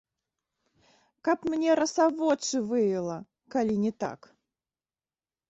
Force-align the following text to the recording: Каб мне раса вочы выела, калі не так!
Каб 1.29 1.39
мне 1.55 1.75
раса 1.81 2.07
вочы 2.23 2.57
выела, 2.71 3.19
калі 3.57 3.79
не 3.85 3.93
так! 4.07 4.19